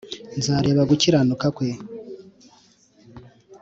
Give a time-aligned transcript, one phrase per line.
[0.37, 1.69] nzareba gukiranuka kwe